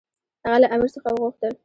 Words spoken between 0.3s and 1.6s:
هغه له امیر څخه وغوښتل.